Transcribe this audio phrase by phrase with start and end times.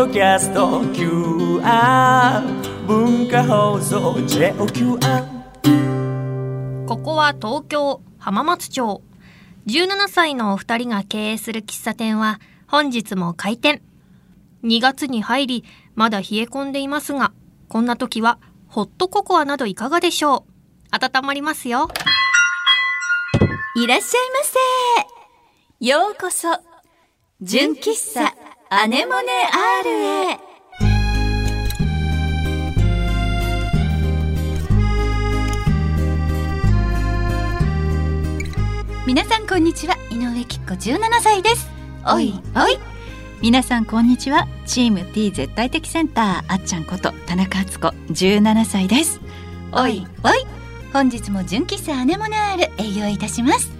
[0.00, 2.40] ドキャスト QR
[2.86, 4.96] 文化放送 JOQR
[6.86, 9.02] ここは東京浜松町。
[9.66, 13.82] 17歳のお二人が経営する喫茶店は本日も開店。
[14.64, 15.64] 2月に入り
[15.94, 17.34] まだ冷え込んでいますが
[17.68, 20.96] こんな時はホットココアなどいかがでしょう。
[21.18, 21.90] 温まりますよ。
[23.76, 24.38] いらっしゃいま
[25.78, 25.86] せ。
[25.86, 26.48] ようこそ、
[27.42, 28.34] 純喫茶
[28.72, 29.32] アネモネ
[29.82, 30.38] R へ。
[39.08, 41.68] 皆さんこんにちは、井上きっ子17歳です。
[42.06, 42.78] おいおい。
[43.42, 49.20] 皆さんこんにちはチーム T 絶対的センターあっちゃんこと田中敦子17歳です
[49.72, 50.46] おいおい。
[50.92, 53.79] 本日も純喫茶アネモネ R 営業いたします。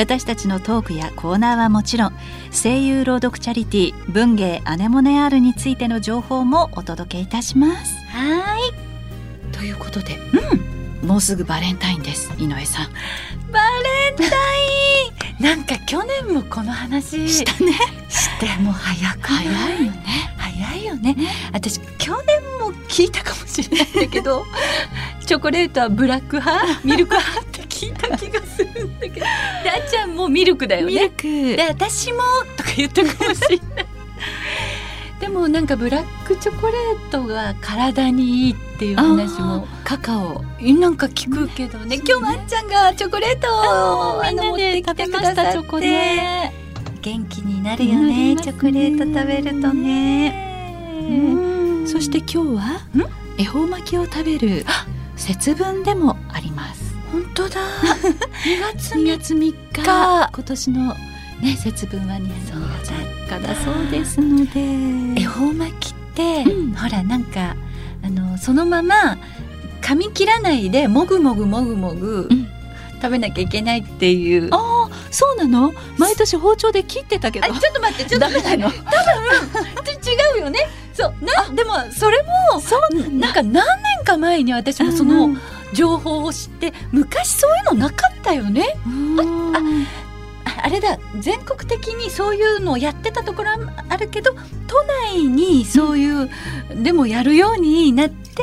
[0.00, 2.12] 私たちのトークやコーナーはもちろん
[2.50, 7.96] 声優朗読チャリティー文芸アネモネ R についての情報もお届けいたします。
[8.06, 8.56] は
[9.52, 10.16] ということで、
[11.02, 12.86] うん、もうすぐバレンタインです井上さん。
[12.86, 12.92] ーい。
[13.52, 14.28] バレンタイ
[15.42, 15.44] ン。
[15.44, 17.28] なんか去年もこの話。
[17.28, 17.72] したね。
[18.08, 20.34] してもう早く早いよね。
[20.38, 21.14] 早いよね。
[21.52, 24.46] 私去年も聞いたかもしれないんだけど
[25.26, 26.80] チョコレートはブラック派？
[26.84, 27.49] ミルク派？
[27.80, 29.14] 聞いた気がするんだけど。
[29.16, 29.26] であ
[29.86, 30.92] っちゃんもミルクだよね。
[30.92, 31.56] ミルク。
[31.56, 32.18] で私も
[32.56, 33.86] とか言ったかもしれない
[35.20, 40.42] でもなんかブラックチョコレートが体にいいっていう話もカカオ。
[40.60, 45.52] なんか聞くけどね今日もあっちゃんがチョコレートをあの持ってきてくださって。
[45.52, 46.52] チョコね
[47.02, 51.06] 元気になるよねチョコレート食べるとね。
[51.08, 51.86] うん。
[51.86, 52.80] そして今日は
[53.38, 54.64] 恵方巻きを食べる
[55.16, 56.79] 節分でもあります
[57.50, 57.60] だ。
[58.44, 59.54] 2月2 3月3日。
[59.72, 60.96] 日今年の
[61.42, 65.20] ね節分は2月3日だそうですので。
[65.20, 66.74] 恵方巻きって、うん。
[66.74, 67.56] ほらなんか
[68.02, 69.18] あのそのまま
[69.82, 72.48] 噛み切らないでもぐもぐもぐもぐ、うん。
[73.02, 74.48] 食べなきゃいけないっていう。
[74.52, 75.72] あああそうなの？
[75.96, 77.46] 毎年包丁で切ってたけど。
[77.46, 78.56] ちょっと待ってちょっと待って。
[78.58, 78.68] の？
[78.68, 78.84] 多分
[80.02, 80.68] ち違うよね。
[80.92, 82.94] そうなでもそれもそう。
[82.94, 83.52] なんなんか何
[83.96, 85.34] 年か前に私もその
[85.72, 88.76] 情報を知って昔そういうのなかったよね。
[88.86, 89.86] うん。
[90.62, 90.98] あれだ。
[91.20, 94.32] 全国的にそういうのをやってたところはあるけど
[94.66, 94.82] 都
[95.12, 96.30] 内にそういう、
[96.82, 98.42] でもやるようになって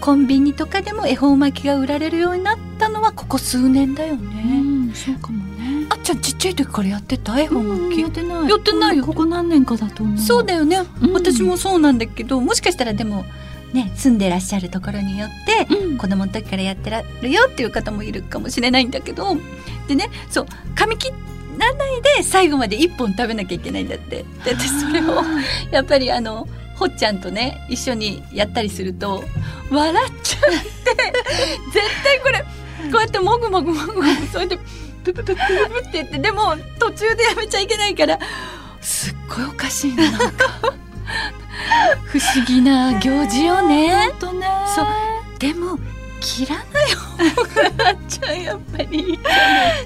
[0.00, 5.86] コンビニとかでも恵方巻きが売られるようになったのはここ数年だようね、んそうかもね。
[5.88, 7.40] あっちゃんちっちゃい時からやってた？
[7.40, 8.48] 恵方うん巻き、やってない。
[8.48, 9.06] やってないよ。
[9.06, 10.18] ここ何年かだと思う。
[10.18, 11.12] そうだよね、うん。
[11.14, 13.24] 私もそうなんだけどもしかしたらでも
[13.76, 15.30] ね住んでらっしゃるところによっ
[15.68, 15.98] てうん。
[15.98, 19.36] 子供の時からやってらるよっていう方もいるかもしれないんだけど
[19.86, 21.12] でねそう噛み切
[21.58, 24.24] らないで最後まで一本食べなきゃいけないんだって。
[24.44, 25.22] で私それを
[25.70, 29.24] やっぱりあのほっちゃんとね一緒にやったりすると
[29.70, 30.58] 笑っちゃって
[31.72, 32.40] 絶対これ
[32.92, 34.58] こうやってもぐもぐもぐもぐそれで
[35.02, 38.18] ププププププって言ってでも途中でやめちゃいけないから
[38.82, 40.74] すっごいおかしいななんか
[42.06, 44.10] 不思議な行事よね。
[44.20, 44.46] 本当ね。
[44.74, 44.86] そう。
[45.38, 45.78] でも
[46.20, 46.64] 切らない
[46.94, 47.16] 方
[47.82, 49.18] があっちゃんやっぱり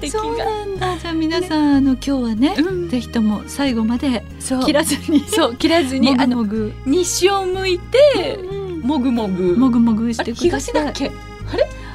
[0.09, 0.45] そうが。
[0.45, 0.97] なんだ。
[0.97, 2.89] じゃあ皆さん、あの今日はね、うん。
[2.89, 4.65] ぜひとも最後までそう。
[4.65, 5.23] 切らずに。
[5.27, 6.45] そう切らずにもあの
[6.85, 9.55] 西を向いてうんもぐもぐ。
[9.57, 10.71] もぐもぐしあれてください。
[10.71, 11.11] 東だっけ？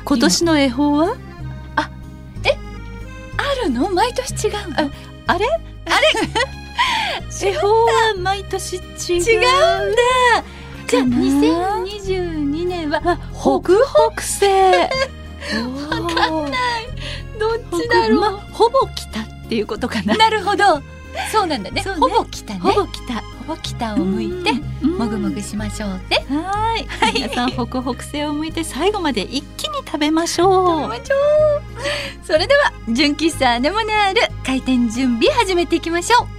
[0.05, 1.17] 今年の恵方は？
[3.39, 3.91] あるの？
[3.91, 4.91] 毎年違うの？
[5.27, 5.47] あれ？
[7.43, 8.83] 恵方は毎年違う。
[8.83, 9.97] 違うんだ。
[10.87, 11.17] じゃあかな。
[11.17, 13.01] 2022年は
[13.33, 13.75] 北
[14.13, 14.47] 北西。
[15.91, 16.87] わかんない。
[17.39, 20.15] どっちだろう、まあ、ほぼ北っていうことかな。
[20.17, 20.83] なるほど。
[21.33, 21.83] そうなんだね。
[21.83, 21.91] ね。
[21.99, 22.61] ほぼ北ね。
[22.61, 23.15] ほぼ北。
[23.15, 24.51] ほぼ北を向いて
[24.83, 24.99] うん。
[24.99, 26.25] もぐもぐしましょうね。
[26.29, 27.15] はーい。
[27.15, 30.93] 皆さん北北西を向いて最後まで一気に食べましょう。
[32.23, 36.36] それでは純喫茶アネモネアール開店準備始めていきましょう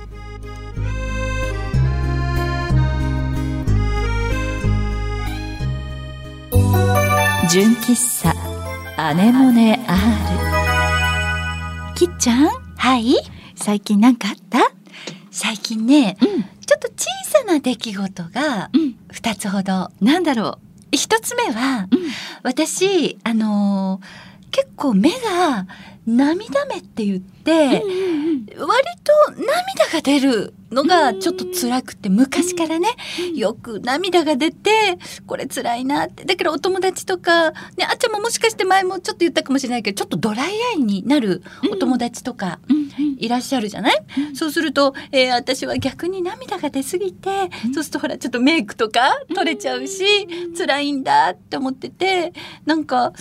[7.50, 8.34] 純喫茶
[8.98, 9.98] アネモネ R
[11.96, 12.48] きっちゃん？
[12.78, 13.16] はい？
[13.56, 14.60] 最近なんかあった？
[15.32, 16.44] 最近ねうん。
[16.66, 18.96] ちょっと小さな出来事がうん。
[19.12, 19.90] 2つほど。
[20.02, 20.60] なんだろ
[20.92, 22.02] 1つ目はう、うん、
[22.44, 25.68] 私あのー結構目が
[26.08, 27.84] 涙目って言って、
[28.58, 28.68] 割
[29.04, 32.90] と涙がが出るのがちょっと辛くて昔からね
[33.36, 36.26] よく涙が出てこれ辛いなって。
[36.26, 41.42] だからお友達とか、ね、あっちゃんももしかして前もちょっと言ったかもしれないけどちょっとドライアイになる
[41.72, 42.60] お友達とか
[43.18, 50.04] いらっしゃるじゃない、そうすると、えー私は逆に涙が出すぎて、そうするとほらちょっとメイクとか取れちゃうし、
[50.58, 52.34] 辛いんだって思ってて
[52.66, 53.14] なんか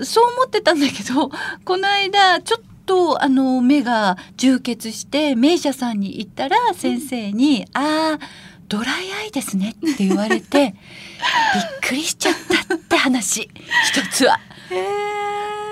[0.00, 1.30] そう思ってたんだけど
[1.64, 2.71] この間ちょっと
[3.20, 8.26] あの目が充血して名医者さんに行ったら先生に「ああ
[8.68, 10.74] ドライアイですね」って言われて
[11.54, 12.34] びっくりしちゃっ
[12.68, 13.48] たって話
[13.86, 14.40] 一つは。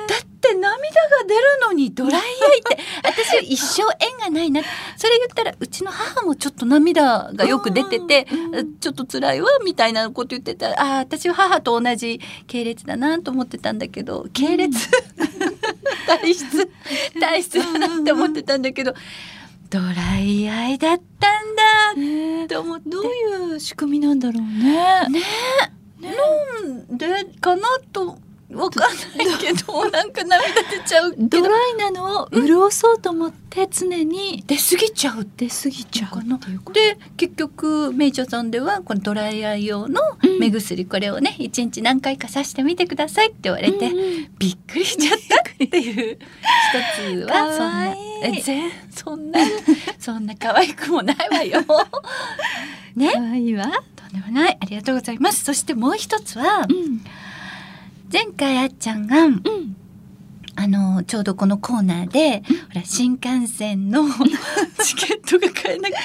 [0.08, 3.19] だって涙が出るのにドライアイって 私は
[3.50, 4.62] 一生縁がないな。
[4.96, 8.26] それ言ったらうちの母もちょっと涙がよく出てて
[8.78, 14.88] ちょっと辛いわみたいなこと言ってたらあー私は母と同じ系列だなと思ってたんだけど系列、
[16.06, 16.70] 体質？
[17.18, 18.94] 体質だなって思ってたんだけど
[19.68, 22.44] ドライアイだったんだ。
[22.44, 22.90] って思って。
[22.90, 25.06] どういう仕組みなんだろうね。
[25.08, 25.22] ね
[26.00, 27.06] なんで
[27.40, 27.62] かな
[27.92, 28.18] と
[28.52, 35.26] わかんないけどなんか涙出ちゃうドライなのを潤そうと思って常に出過ぎちゃう。
[35.36, 36.38] 出過ぎちゃうかな。
[36.72, 40.00] で結局メイチョさんではこのドライアイ用の
[40.40, 43.90] 目薬これをね一日何回かさしてみてくださいって言われて、
[44.38, 49.40] びっくりしちゃったっていう一つかはそんわなえ全そんな
[49.98, 51.64] そんな可愛くもないわよ。
[52.96, 53.12] ね。
[53.14, 53.70] 可愛いわ。
[53.94, 54.58] とんでもない。
[54.60, 55.44] ありがとうございます。
[55.44, 57.04] そしてもう一つはうん
[58.12, 59.42] 前回あっちゃんがうん。
[60.56, 64.04] あのちょうどこのコーナーで、ほら新幹線の
[64.82, 65.98] チケットが買えなくて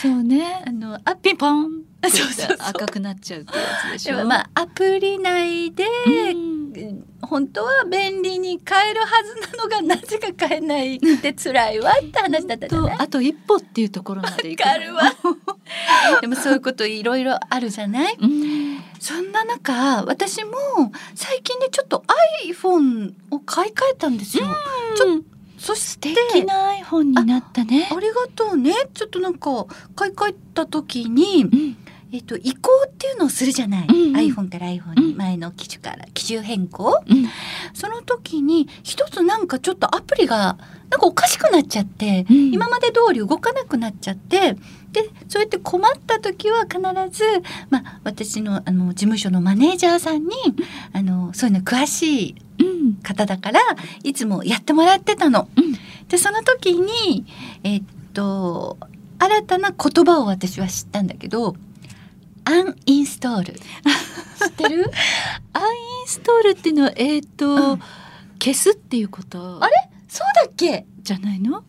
[0.00, 0.62] そうね。
[0.66, 1.82] あのアピンポン。
[2.04, 4.24] そうそうそう赤くなっちゃうってやつでしょ。
[4.24, 6.52] まあアプリ内で、うん
[7.20, 15.02] 本当は便利に買えるはずなのがなぜか買えないって辛いわって話だったじゃないとあと一歩っていうところまで行くわかるわ
[16.22, 18.16] でもそういうこといろいろあるじゃない？
[18.20, 18.78] うん。
[19.02, 20.52] そんな中私も
[21.16, 22.04] 最近ねちょっと
[22.46, 24.46] iPhone を買い替えたんですよ
[24.96, 25.22] ちょ
[25.58, 27.88] そして素敵な iPhone になったね。
[27.90, 29.66] ありがとうねちょっとなんか
[29.96, 31.76] 買い替えた時にうん
[32.12, 34.16] えっと、移行っていうのをするじゃない、うんうん。
[34.16, 35.16] iPhone から iPhone にうん。
[35.16, 37.26] 前の機種から機種変更、うん。
[37.72, 40.58] その時に一つなんかちょっとアプリが
[40.90, 42.52] なんかおかしくなっちゃって、うん。
[42.52, 44.56] 今まで通り動かなくなっちゃって
[44.92, 46.78] でそうやって困った時は必
[47.10, 47.24] ず、
[47.70, 50.34] まあ、私のあの事務所のマネージャーさんに
[50.92, 52.94] あのそういうの詳しいうん。
[53.02, 53.60] 方だから
[54.04, 55.48] いつもやってもらってたの。
[55.56, 55.72] うん。
[56.08, 57.24] でその時に
[57.64, 57.82] えっ
[58.12, 58.76] と
[59.18, 61.56] 新たな言葉を私は知ったんだけど
[62.44, 63.52] アンインストール。
[63.54, 64.90] 知ってる？
[65.52, 65.64] アンイ
[66.04, 67.82] ンストールっていうのはえっ、と、うん。
[68.42, 69.62] 消すっていうこと？
[69.62, 69.72] あれ？
[70.08, 70.84] そうだっけ？
[71.02, 71.64] じゃないの？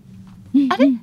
[0.70, 1.02] あれうん。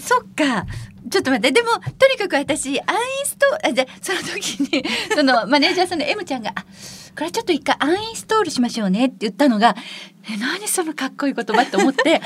[0.00, 0.66] そっか。
[1.10, 1.52] ちょっと待って。
[1.52, 1.68] でも
[1.98, 4.84] とにかく私アンインストあじゃあその時に
[5.14, 6.64] そのマネージャーさんの M ちゃんが「あ
[7.16, 9.76] これちょっと一回アンインストールしましょうね」って言ったのが
[10.28, 12.22] 「え何そのかっこいい言葉」と思って。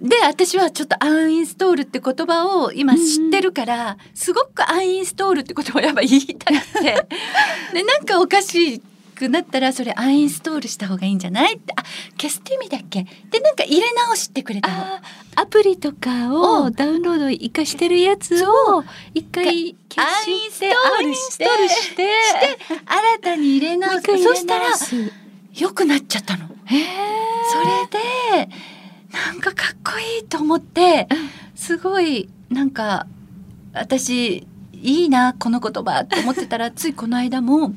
[0.00, 7.06] で私はちょっとアンインストールって言葉を今知ってるから、すごくアンインストールって言葉をやっぱ言いたくて。
[7.74, 8.80] でなんかおかし
[9.14, 11.56] くなったらそれアンインストールした方がいいんじゃない？
[11.56, 11.82] ってあ
[12.18, 13.06] 消すって意味だっけ？
[13.30, 15.02] でなんか入れ直してくれた
[15.36, 16.32] アプリとかうん
[16.64, 18.82] をダウンロード生かしてるやつを
[19.12, 22.08] 一回消してールしてアンインストールして。
[22.86, 24.08] 新たに入れ直す。
[24.24, 24.64] もうしたら
[25.54, 26.46] 良くなっちゃったの。
[26.48, 28.48] それで
[29.12, 31.08] なんかかっこいいと思って
[31.54, 33.06] すごいなんか
[33.72, 37.74] 私いいなこの言葉と思ってたら ついこの間も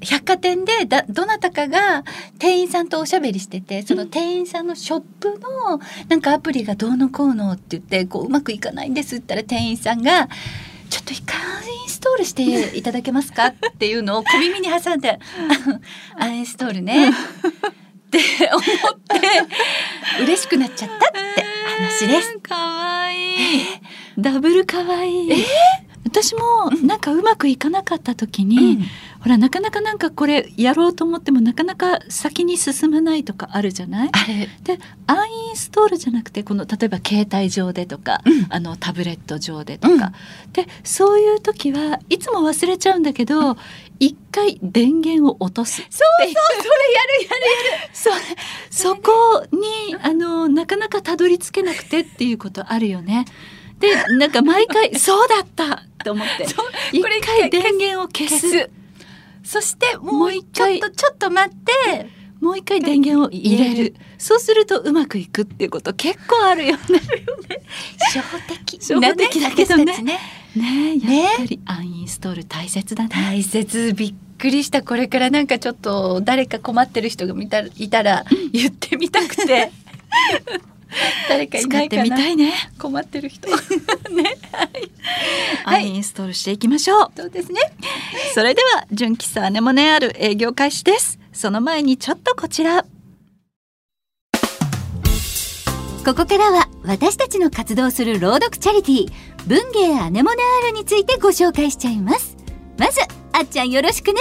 [0.00, 2.04] 百貨店でだどなたかが
[2.38, 10.28] 店員さんとおしゃべりしててその店員さんのショップのなんかアプリがどうのこうのって言ってこううまくいかないんですって言ったら店員さんが
[10.90, 15.18] 「ちょっと一回インストールしていただけますか?」っていうのを小耳に挟んで
[16.18, 17.10] 「アンインストールね」
[18.06, 18.18] って
[18.50, 18.62] 思っ
[19.20, 20.98] て嬉しくなっちゃったっ
[21.34, 21.44] て
[21.78, 22.38] 話です。
[22.38, 23.36] かわいい。
[24.18, 25.44] ダブルかわいい。
[26.04, 28.82] 私もなんかうまくいかなかった時に、うん。
[29.20, 34.10] ほらなかなかなんかこれやろうと思ってもなかなか先に進まないとかあるじゃない？
[34.62, 38.46] でアンインストールじゃなくてこの例えば携帯上でとか、うん。
[38.48, 40.12] あのタブレット上でとか、
[40.52, 43.56] でそういう時はいつも忘れちゃうんだけど
[43.98, 46.38] 一回電源を落とすそうそうそれやるやる
[47.68, 47.75] そう
[48.70, 53.24] そこにあのなかなかたどり着けなくてっていうことあるよね。
[53.78, 56.46] でなんか毎回 そうだったと思って。
[56.92, 58.70] 一回回電源を消す。
[59.44, 62.16] そしてもう一ちょっ回とちょっと待って。
[62.40, 63.94] もう一回電源を入れる。
[64.18, 66.78] そうするとうまくいくっていうこと結構あるよね。
[68.12, 68.78] 初歩的。
[68.78, 69.84] 初歩的だけどね。
[70.54, 70.96] ね。
[70.96, 73.10] ねやっぱりアンインストール大切だね。
[73.10, 73.94] 大切。
[73.94, 74.82] びっくりした。
[74.82, 79.72] これからなんかちょっと誰か困ってる人が見たらいたら言ってみたくて。
[81.28, 82.04] 誰かい使ってな？
[82.04, 82.52] いかなみたいね。
[82.78, 83.48] 困ってる人。
[84.10, 84.38] ね。
[85.64, 87.12] アンインストールしていきましょう。
[87.16, 87.60] そうですね。
[88.34, 91.18] それでは純喫茶アネモネある営業開始です。
[91.32, 92.84] その前にちょっとこちら。
[96.04, 99.12] ここからは私たちの活動する朗読チャリティー
[99.48, 102.36] 文芸アネモネアールについてご紹介しちゃいます。
[102.78, 103.00] まず
[103.36, 104.20] あっちゃんよろしくね。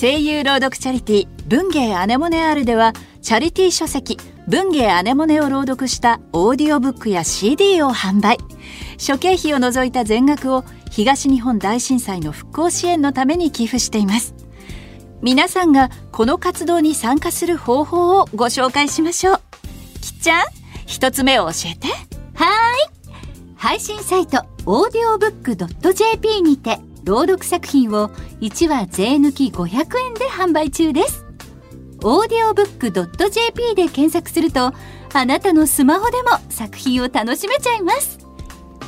[0.00, 2.92] 声優朗読チャリティー文芸アネモネ R では
[3.22, 4.18] チャリティー書籍
[4.48, 8.38] 文芸アネモネを朗読したオーディオブックや CD を販売。
[8.98, 14.34] 諸経費を除いた全額を東日本大震災の復興支援のために寄付しています。
[15.22, 19.40] 皆さんがこの活動に参加する方法をご紹介しましょう。
[20.00, 20.44] きっちゃん
[20.84, 21.86] 一つ目を教えて。
[22.34, 22.90] はい。
[23.54, 25.56] 配信サイトオーディオブック
[25.94, 28.08] .jp にて朗読作品を
[28.40, 29.66] 1話税抜き500
[30.06, 31.24] 円で販売中です。
[32.02, 32.90] オーディオブック
[33.30, 34.72] .jp で検索すると
[35.14, 38.18] あなたのスマホでも作品を楽しめちゃいます。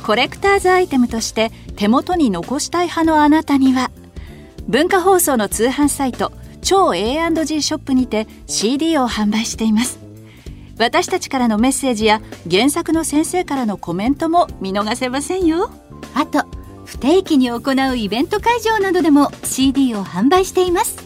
[0.05, 3.89] コレクターズアイテムとして手元に残したい派のあなたには
[4.67, 9.97] 文化放送の通販サイト超 A&G ショップにて CD を販売しています。
[10.77, 15.71] 私たちからのメッセージや原作の先生からのコメントも見逃せませんよ。
[16.13, 16.45] あと
[16.89, 20.97] 不定期に行うイベント会場などでも CD を販売しています。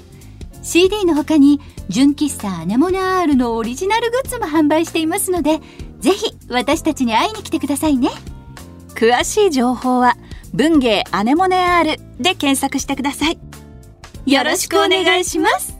[0.63, 1.59] CD の他に
[1.89, 5.59] 純喫茶アネモネアールのオリジナルグッズも販売していますので
[5.99, 8.07] ぜひ私たちに会いに来てくださいね。
[8.95, 10.15] 詳しい情報は
[10.53, 13.37] 文芸アネモネ R で検索してください。
[14.25, 15.77] よろしくお願いします。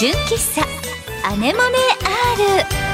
[0.00, 0.66] 純喫茶
[1.28, 1.64] アネモネ
[2.02, 2.85] アール。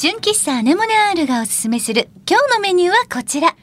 [0.00, 3.54] 純喫茶アネモネアールがおすすめする今日のメニューはこちら。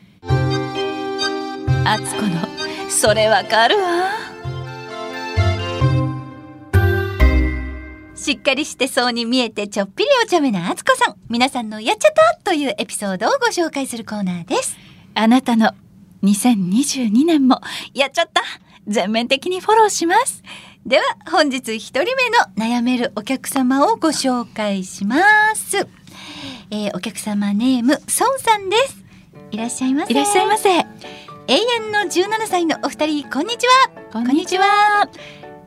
[1.83, 4.11] あつこのそれわかるわ。
[8.13, 11.15] しっかりしてそうに見えてちょっぴりお茶目なあつこさん。
[11.27, 14.77] 皆さんのやっちゃったというエピソードをご紹介するコーナーです。
[15.15, 15.71] あなたの
[16.21, 17.61] 2022年も
[17.95, 18.43] やっちゃった。
[18.85, 20.43] 全面的にフォローします。
[20.85, 25.17] では本日一人目の悩めるお客様をご紹介しま
[25.55, 25.85] す、
[26.69, 29.03] えーお客様ネームソンさんです。
[29.51, 30.11] いらっしゃいませ。
[30.11, 30.69] いらっしゃいませ。
[30.69, 30.85] 永
[31.47, 33.91] 遠の17歳のお二人こんにちは。
[34.11, 35.09] こんにちは。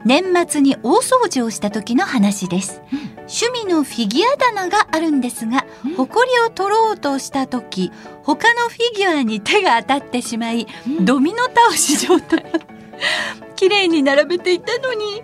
[0.05, 2.81] 年末に大掃除をした時の話です、
[3.17, 5.95] 趣味のフィギュア棚があるんですが、うん。
[5.95, 7.93] 埃を取ろうとした時
[8.23, 10.67] 他のフィギュアに手が当たってしまい、
[11.03, 12.45] ドミノ倒し状態。
[13.57, 15.23] 綺麗に並べていたのに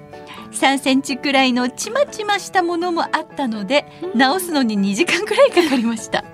[0.56, 3.84] 3センチくらいのちまちましたものもあったので、
[4.14, 6.24] 直すのに2時間くらいかかりました。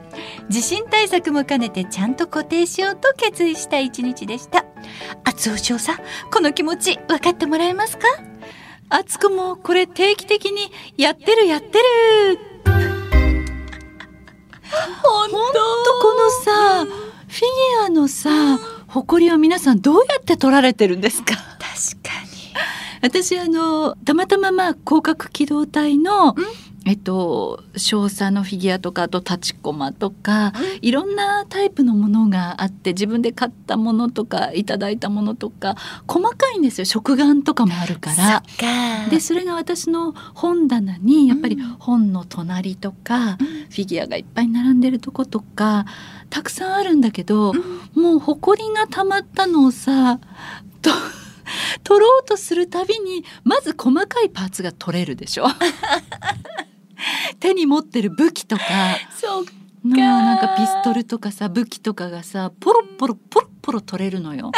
[0.49, 4.65] 地震対策も兼ねてちゃんと固定しようと決意した一日でした。
[5.25, 5.99] 厚尾少佐
[6.33, 8.07] この気持ち分かってもらえますか？
[8.89, 12.39] あつこもこれ定期的にやってるやってる。
[15.03, 15.59] 本ほんと
[16.01, 18.31] このさフィギュアのさ
[18.89, 21.35] 誇りを皆さんどうやって取られてるんですか？
[21.35, 21.43] 確
[22.03, 22.53] かに
[23.03, 26.37] 私あのたまたままあ広角機動隊の、
[26.87, 36.85] えっと少佐のフィギュアとかあと立ちこまとか、いろんなタイプのものがあって自分で買ったものとかいただいたものとか細かいんですよ。
[36.85, 38.43] 食玩とかもあるから。
[39.11, 45.87] でそれが私の本棚にやっぱり本の隣とか、フィギュアがいっぱい並んでるとことか
[46.31, 47.53] たくさんあるんだけど、
[47.95, 50.21] もう埃が溜まったのをさ
[50.81, 50.91] と
[51.85, 55.47] 取ろうとするたびにまず細かいパーツが取れるでしょ。
[57.41, 58.65] 手に持ってる武器とか。
[59.21, 59.45] そう
[59.85, 64.53] のなんかピストルとかさ武器とかがさポロポロポロポロ取れるのよ。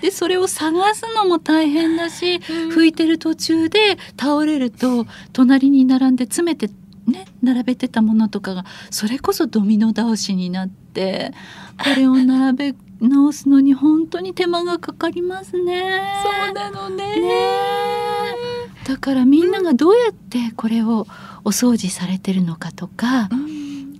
[0.00, 6.70] でそれを探すのも大変だし拭いてる途中で倒れると隣に並んで詰めて
[7.06, 11.32] ね並べてたものとかがそれこそドミノ倒しになって
[11.78, 16.02] これを並べ直すのに本当に手間がかかりますね。
[16.22, 17.16] そうなのね。
[17.16, 17.28] ね。
[17.28, 21.06] えだからみんながどうやってこれを
[21.44, 23.28] お掃除されてるのかとか、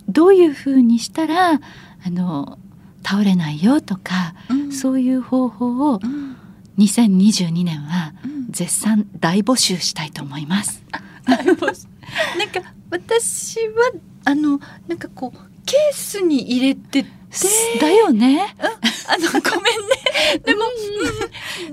[0.08, 1.60] どういう風にしたらあ
[2.10, 2.58] の
[3.02, 4.34] 倒れないよとか、
[4.70, 6.00] そういう方法を
[6.78, 8.12] 2022年は
[8.50, 10.82] 絶賛大募集したいと思います。
[11.26, 13.92] なんか私は
[14.24, 17.20] あのなんかこうケースに入れてて。
[17.80, 18.56] だよね。
[19.06, 20.38] あの ごめんね。
[20.44, 20.64] でも、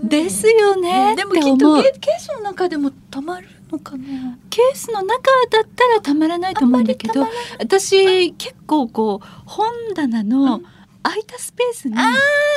[0.04, 1.16] ですよね。
[1.16, 4.38] でもきっとケケースの中でもたまるのかな。
[4.52, 7.28] ケースの中だったらたまらないと思うんだけど
[7.60, 10.62] 私結構こう本棚の
[11.02, 11.96] 空いたスペースに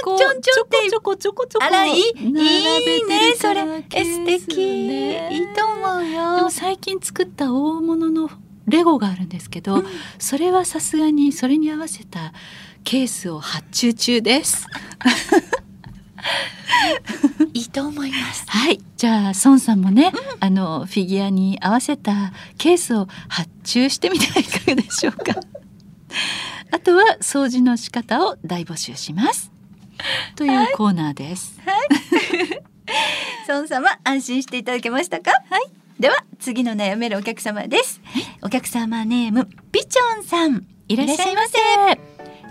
[0.04, 0.90] こうちょんちょんって。
[0.90, 2.98] ちょこちょこちょこちょこあらいいねて
[3.30, 3.62] るそれ。
[3.64, 5.28] 素敵、ね。
[5.32, 8.28] いいと思うでよも最近作った大物の
[8.70, 9.84] レゴがあるんですけど、
[10.18, 12.32] それはさすがにそれに合わせた
[12.84, 14.66] ケースを発注中です。
[17.52, 25.40] いいと思いますはい、じゃあ孫さんもね、あのフィギュアに合わせたケースを発注してみてはいかがでしょうか。
[26.72, 29.50] あとは掃除の仕方を大募集します。
[30.36, 31.58] というコーナーです。
[33.48, 35.32] 孫様安心していただけましたか？
[35.50, 38.00] はいでは次の悩めるお客様です、
[38.40, 40.66] お客様ネームピチョンさん。
[40.88, 41.58] いらっしゃいませ。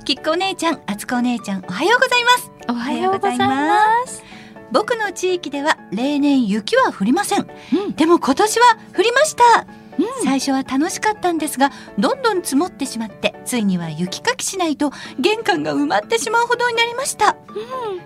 [0.05, 2.51] きっこお姉ちゃんあつこお姉ちゃんおはようございます。
[2.69, 4.23] おはようございます。
[4.71, 7.47] 僕の地域では例年雪は降りません。
[7.73, 7.95] うん。
[7.95, 9.65] でも今年は降りました、
[9.97, 10.23] うん。
[10.23, 17.35] 最初は楽しかったんですがどんどん積もってしまってついには雪かきしないと玄関が埋まってしまうほどになりました、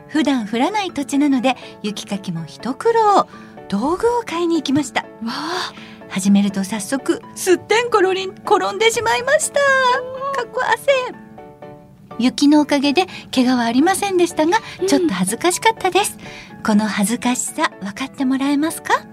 [0.07, 3.27] 普段降らない土地なので雪かきも一苦労
[3.70, 5.05] 道具を買いに行きました。
[6.10, 9.60] 始めると早速すってんころりん転んでしまいました。
[9.60, 10.91] かっこ汗
[12.20, 16.17] 雪のおかげで怪我はありませんでしたが、ちょっと恥ずかしかったです。
[16.63, 19.05] この恥ずかしさ分かってもらえますか？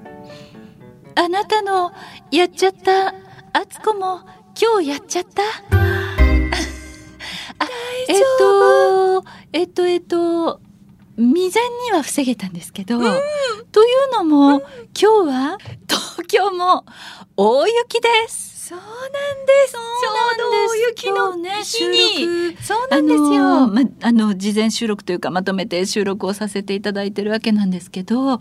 [1.14, 1.92] あなたの
[2.30, 3.14] やっちゃったあ
[3.69, 4.21] つこも
[4.61, 5.42] 今日やっちゃった？
[7.59, 7.66] あ
[8.09, 10.61] えっとえっとえっと
[11.20, 13.08] 未然には防げたんですけど、とい
[14.10, 14.60] うのも、
[14.98, 16.86] 今日は東京も
[17.36, 18.68] 大雪です。
[18.70, 19.72] そうなんです。
[19.72, 19.80] ちょ
[20.36, 28.40] うど大雪のね日収に録そうなんですよ、あのまあの事前収録というかまとめて収録をさせていただいてるわけなんですけど今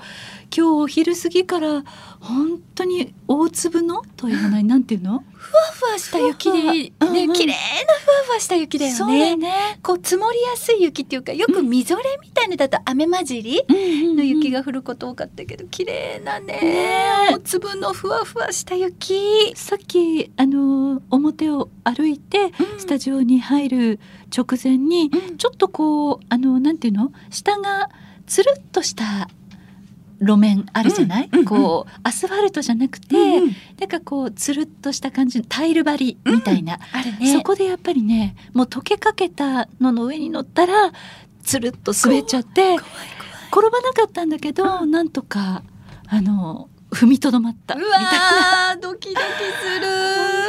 [0.52, 1.84] 日お昼過ぎから
[2.20, 5.24] 本当に大粒のというのは何ていうの？
[5.40, 7.12] ふわふわした雪でねふわふわ。
[7.12, 7.34] うんうん。
[7.34, 9.30] 綺麗なふわふわした雪だよそうだね。
[9.32, 9.80] よね。
[9.82, 16.60] こう積もりやすい雪っていうかよくみぞれみたいのだと雨混じりの雪が降ること多かったけど綺麗なね。
[16.62, 19.54] ね大粒のふわふわした雪。
[19.56, 24.00] さっきあの表を歩いてスタジオに入る
[24.36, 25.38] 直前に、うん。
[25.38, 27.12] ちょっとこうあのなんていうの？
[27.30, 27.90] 下が
[28.28, 29.30] つるっとした
[30.20, 37.34] 路面あるじゃない、うんうんこうアスファルトじゃなくて、うんなんかこうつるっとした感じのタイル張りみたいな、あるね。
[37.34, 40.92] そこでやっぱりねもう溶けかけたのの上に乗ったら
[41.44, 42.76] つるっと滑っちゃって
[43.52, 45.64] 転ばなかったんだけど、なんとか
[46.08, 47.76] あの踏みとどまった。
[47.76, 48.76] みたいな。
[48.82, 49.88] ドキドキする。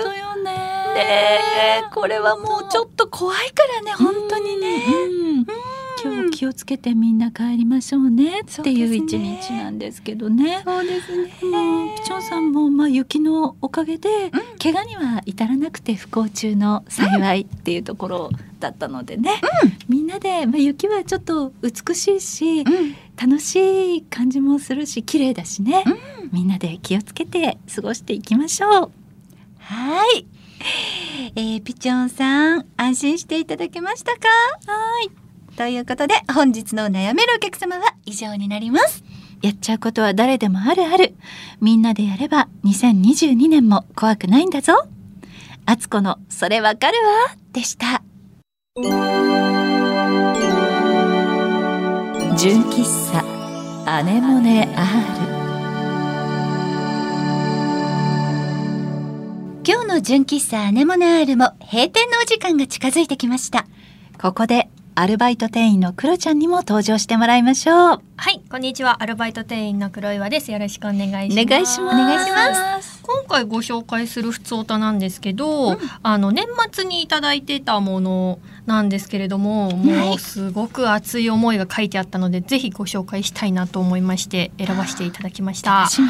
[0.03, 0.53] 本当よね。
[0.95, 1.41] ね
[1.87, 4.85] えこれはもうちょっと怖いからね本当にね。
[4.87, 5.70] うん
[6.03, 10.63] 今日気をつけてみんな帰りましょうねっていう一日なんですけどね。
[10.65, 11.31] そうですね。
[11.43, 11.97] うん。
[11.97, 14.09] ピチョンさんもまあ雪のおかげで、
[14.63, 19.41] 怪我には至らなくて不幸中の幸いっていうところだったのでね、
[19.89, 22.67] みんなで、まあ、雪はちょっと美しいし、うん。
[23.21, 25.85] 楽しい感じもするし綺麗だしね、
[26.33, 28.91] みんなで気をつけて過ごしていきましょう。
[29.59, 30.27] はい、
[31.37, 34.27] えー、ピチョンさん安心していただけましたか？
[34.67, 35.11] はい
[35.61, 39.05] ということで本日の悩めるお客様は以上になります
[39.43, 41.15] やっちゃうことは誰でもあるある。
[41.61, 44.73] みんなでやれば2022年も怖くないんだぞ。
[45.67, 48.03] あつこのそれわかるわでした。
[52.39, 53.23] 純喫茶
[53.85, 54.81] アネモネ R
[59.67, 63.67] 今日の純喫茶アネモネアールも閉店のお時間が近づいてきました
[64.21, 64.71] ここで
[65.01, 68.03] アルバイト店員のクロちゃんにも登場してもらいましょう。
[68.19, 69.03] はい、こんにちは。
[69.03, 70.53] アルバイト店員の黒岩です。
[70.53, 71.43] よろしくお願いします。
[71.47, 73.03] お願いします。
[73.03, 85.81] 今回ご紹介するふつおたなんですけど、あの年末にいただいてたものなんですけれども、もうすごく熱い思いが書いてあったので、ぜひご紹介したいなと思いまして選ばせていただきました。
[85.81, 86.09] 楽しみ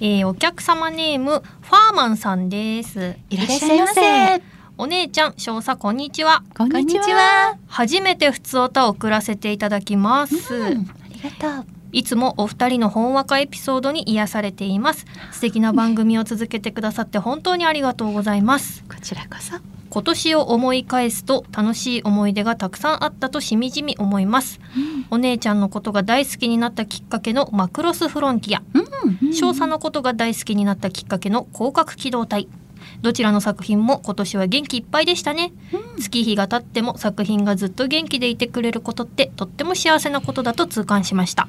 [0.00, 3.14] えーお客様ネームファーマンさんです。
[3.30, 4.55] いらっしゃいませ。
[4.78, 6.42] お姉ちゃん、少佐こんにちは。
[6.54, 7.04] こんにちは。
[7.04, 10.34] は初めてふつおたを送らせていただきます。
[10.54, 10.76] あり
[11.22, 15.06] がとういつもお二人のほんわかエピソードに癒されています。
[15.32, 18.84] 素敵な番組を続けてくださって本当にありがとうございます。
[18.86, 19.56] こちらこそ。
[19.88, 24.60] 今年を思い返すと楽しい思い出がたくさんあったとしみじみ思います。
[25.10, 28.62] お姉ちゃんのことが大好きになったきっかけのマクロスフロンティア。
[29.32, 32.46] 少佐のことが大好きになったきっかけの広角機動隊。
[33.02, 35.52] どちらの作品も今年は元気いっぱいでしたね、
[35.98, 41.48] 月日が経っても作品がずっと元気でいてくれることってとっても幸せなことだと痛感しました。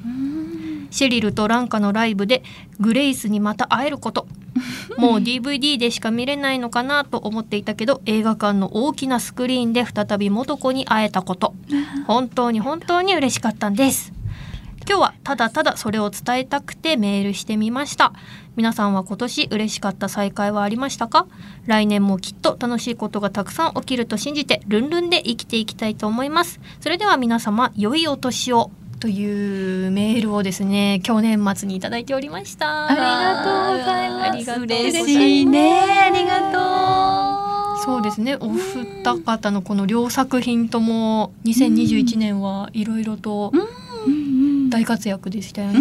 [0.90, 2.42] シェリルとランカのライブで
[2.80, 4.26] グレイスにまた会えること。
[4.98, 11.54] もう DVD でしか見れないのかなと思っていたけど映画館の大きなスクリーンで再び元子に会えたこと。
[12.06, 14.12] 本当に本当に嬉しかったんです
[14.88, 18.14] 今日はただただそれを伝えたくてメールしてみました。
[18.56, 21.26] 皆さんは今年嬉しかった再会はありましたか？
[21.66, 26.58] 来年もきっと楽しいことがたくさん起きると信じてルンルンで生きていきたいと思います。
[26.80, 32.86] それでは皆様良いお年をというメールをですね去年末にいただいておりました。
[32.86, 34.60] ありがとうございます。
[34.60, 35.82] 嬉しいね。
[35.82, 37.84] ありがとう。
[37.84, 38.38] そうですね。
[38.40, 43.52] お二方のこの両作品とも2021年はいろいろと
[44.68, 45.78] 大活躍でしたよね、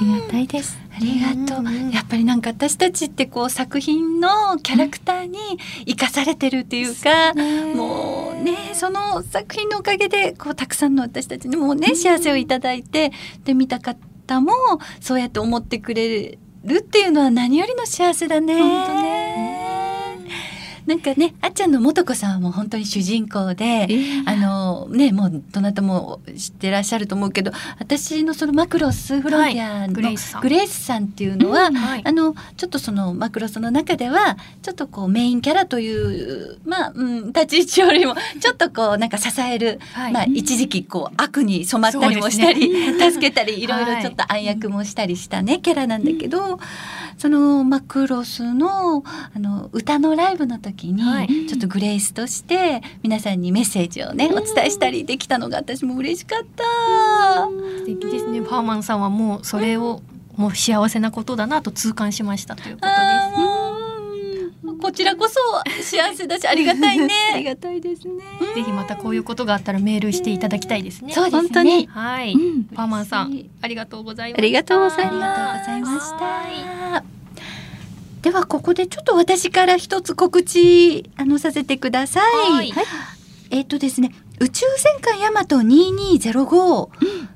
[0.00, 0.78] ありがたいです。
[0.94, 5.38] ありがとう、うんやっぱりなんか私たちってこう作品のキャラクターに
[5.86, 7.34] 生かされてるっていうか、
[7.74, 13.12] もうねその作品のおかげでこうたくさんの私たちにもね幸せをいただいて
[13.44, 14.52] で見た方も
[15.00, 18.58] そうやって思ってくれるっていうのは何よりの幸せだね。
[18.58, 19.07] 本当ね
[20.88, 23.86] なんかねあっちゃんの素子さんはもう本当に主人公で、
[24.24, 30.12] あのねもうどなたも知ってらっしゃると思うけど私のそのマクロスフロンティアの、はいグレ
[30.64, 31.04] イスさん。
[31.04, 32.02] っていうのは、はい。
[32.04, 40.12] あのちょっとそのマクロスの中ではちょっとこうメインキャラというまあ、うん、立ち位置よりも ちょっとこうなんか支える、はい。
[40.12, 43.84] まあ一時期こう悪に染まったりもしたり、助けたりいろい。
[43.84, 46.58] ろちょっと暗躍もしたりしたね、キャラなんだけど、
[47.18, 51.28] そのマクロスのあの歌のライブの時に、はい。
[51.48, 56.64] ちょっとグレイスとして皆さんにメッセージをねお伝えしたりできたのが私も嬉しかった。
[57.44, 58.40] 素敵ですね。
[58.42, 60.02] パーマンさんはもうそれを
[60.36, 63.68] もう幸せなことだなと痛感しましたということです
[64.80, 65.34] こちらこそ
[65.82, 67.08] 幸せだしありがたいね。
[67.34, 68.22] ありがたいですね。
[68.54, 71.12] ぜひまたこういうことがあったらメールしていただきたいですね。
[71.12, 71.40] そうですね。
[71.42, 71.86] 本当に。
[71.86, 74.38] はい、うんパーマンさんありがとうございます。
[74.38, 76.10] ありがとうございありがとうございまし
[77.02, 77.17] た。
[78.22, 82.20] ではここでちょっと私から一つ告知あのさせてくださ
[82.60, 82.70] い。
[82.70, 82.86] はい。
[83.50, 86.88] えっ、とですね宇宙戦艦ヤマト2205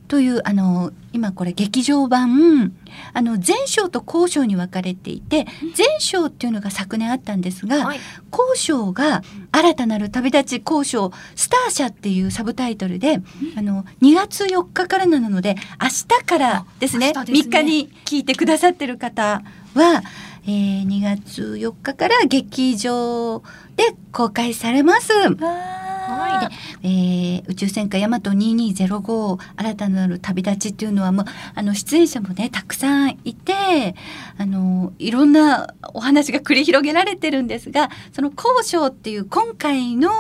[0.08, 2.72] という、あの今これ劇場版
[3.12, 8.00] あの前章と後章に分かれていて前章っていうのが昨年あったんですが、はい。
[8.30, 13.20] 後章が新たなる旅立ち後章スター社っていうサブタイトルで、
[13.56, 17.40] あの2月4日からなので明日からですねですね。
[17.40, 19.42] 3日に聞いてくださってる方
[19.74, 20.02] は、
[20.44, 23.42] えー、2月4日から劇場
[23.76, 25.12] で公開されます。
[25.12, 26.50] は
[26.82, 31.24] えー宇宙戦艦ヤマト2205新たなる旅立ちっていうのはもう
[31.54, 33.94] あの出演者もねたくさんいて
[34.38, 40.10] あのいろんなお話が繰り広げられてるんですがその交渉っていう今回の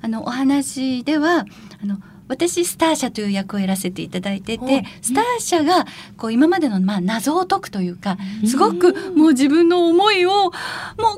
[0.00, 1.44] あのお話では
[1.82, 5.84] あの私スター社という役をやらせていただいてて、はいスター社が
[6.16, 10.52] こう今までのまあ謎を解くというかすごくもう自分の思いをもう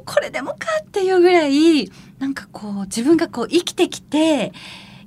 [0.05, 4.53] これでもかっていうぐらいなんかこう自分がこう生きてきて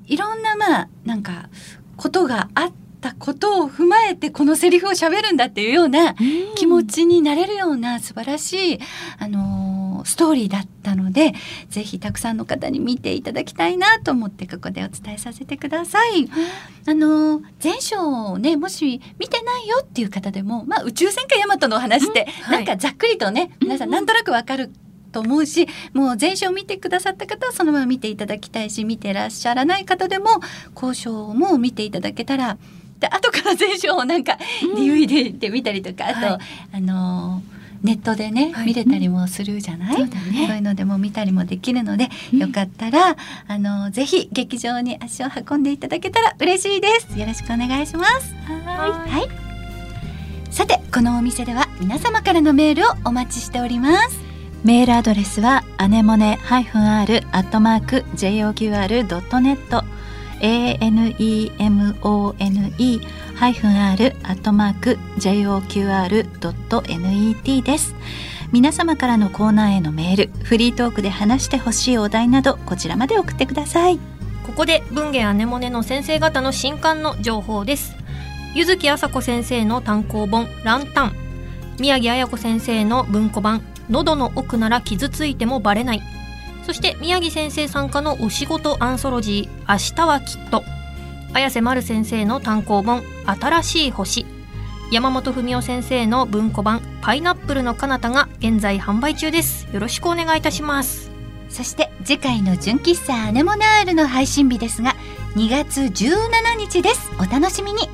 [0.07, 1.49] いろんなまあなんか
[1.97, 6.15] ことがあったことを踏まえてこのセリフを喋るんだっていうような
[6.55, 8.79] 気持ちになれるような素晴らしい、
[9.19, 9.68] あのー
[10.05, 11.33] ストーリーだったので
[11.69, 16.29] ぜひたくさんの方に見ていただきたいなと思ってここでお伝えさせてください。
[16.87, 22.65] あのー前章をねもし見てないよっていう方でも、まあ、宇宙戦艦ヤマトのお話って、はい。
[22.65, 24.71] なんかざっくりとね皆さんなんとなくわかる
[25.11, 30.29] と思うしもう前章を見てくださった方はそのまま見ていただきたいし見てらっしゃらない方でも
[30.75, 32.57] 交渉も見ていただけたら。
[32.99, 34.37] で後から前章をなんか
[34.75, 36.39] DVD で見たりとか、あと、はい。
[36.73, 38.67] あのーネットでね、はい。
[38.67, 40.47] 見れたりもするじゃない、そうだね。
[40.47, 43.15] そういうのでも見たりもできるので、よかったら
[43.47, 47.17] あのぜひ劇場に足を運んでいただけたら嬉しいです。
[47.17, 48.33] よろしくお願いします。
[48.65, 49.09] はい。
[49.09, 49.29] はい。
[50.51, 54.19] さてこのお店では皆様からのメールをお待ちしております。
[54.63, 59.83] メールアドレスはアネモネ -r アットマーク JOQR.net
[60.41, 63.01] anemone
[63.39, 65.63] ハイフン r アットマーク JOQR.net
[67.63, 67.95] です。
[68.51, 73.97] 皆様からのコーナーへのメールフリートークで話してほしいお題などこちらまで送ってください。
[74.45, 77.95] ここで文芸アネモネの先生方の新刊の情報です。
[78.55, 81.15] 柚木あさこ先生の単行本ランタン。
[81.79, 83.61] 宮城彩子先生の文庫版。
[83.89, 86.01] 喉の奥なら傷ついてもバレない。
[86.65, 90.61] そして宮城先生参加のお仕事アンソロジー明日はきっと。
[91.33, 94.25] 綾瀬丸先生の単行本新しい星。
[94.91, 99.67] 山本文夫先生の文庫版パイナップルの彼方が現在販売中です。
[99.71, 101.11] よろしくお願いいたします。
[101.49, 104.95] そして次回の純喫茶アネモナールの配信日ですが
[105.35, 107.11] 2月17日です。
[107.19, 107.89] お楽しみに。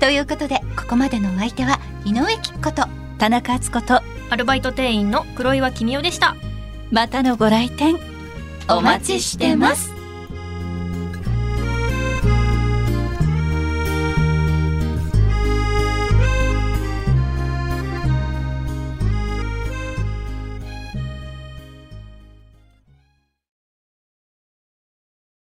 [0.00, 4.00] ということでここまでのお相手は井上貴子と田中敦子と
[4.30, 6.36] アルバイト店員の黒岩君代でした。
[6.90, 7.96] またのご来店
[8.68, 9.99] お待ちしてます